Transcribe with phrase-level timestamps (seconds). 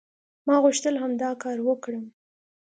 [0.47, 2.05] ما غوښتل همدا کار وکړم".